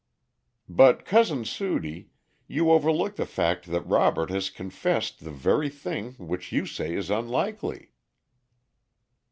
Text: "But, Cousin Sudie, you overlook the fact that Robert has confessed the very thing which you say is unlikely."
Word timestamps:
"But, 0.67 1.05
Cousin 1.05 1.45
Sudie, 1.45 2.09
you 2.47 2.71
overlook 2.71 3.17
the 3.17 3.25
fact 3.27 3.67
that 3.67 3.85
Robert 3.85 4.31
has 4.31 4.49
confessed 4.49 5.19
the 5.19 5.29
very 5.29 5.69
thing 5.69 6.13
which 6.13 6.51
you 6.51 6.65
say 6.65 6.95
is 6.95 7.11
unlikely." 7.11 7.91